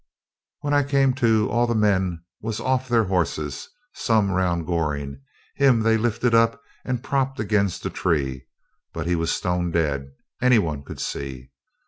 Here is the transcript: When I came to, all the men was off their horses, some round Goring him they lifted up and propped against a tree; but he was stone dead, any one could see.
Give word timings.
When 0.61 0.73
I 0.73 0.81
came 0.81 1.13
to, 1.21 1.47
all 1.51 1.67
the 1.67 1.75
men 1.75 2.23
was 2.41 2.59
off 2.59 2.89
their 2.89 3.03
horses, 3.03 3.69
some 3.93 4.31
round 4.31 4.65
Goring 4.65 5.21
him 5.53 5.81
they 5.81 5.95
lifted 5.95 6.33
up 6.33 6.59
and 6.83 7.03
propped 7.03 7.39
against 7.39 7.85
a 7.85 7.91
tree; 7.91 8.47
but 8.93 9.05
he 9.05 9.15
was 9.15 9.31
stone 9.31 9.69
dead, 9.69 10.09
any 10.41 10.57
one 10.57 10.81
could 10.83 10.99
see. 10.99 11.51